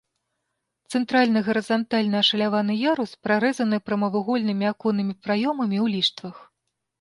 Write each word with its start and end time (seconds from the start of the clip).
Цэнтральны 0.93 1.39
гарызантальна 1.49 2.17
ашаляваны 2.25 2.77
ярус 2.93 3.11
прарэзаны 3.27 3.79
прамавугольнымі 3.91 4.65
аконнымі 4.73 5.13
праёмамі 5.29 5.77
ў 5.85 5.97
ліштвах. 5.99 6.35